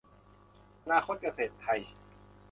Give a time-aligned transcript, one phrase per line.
[0.83, 1.79] อนาคตเกษตรไทย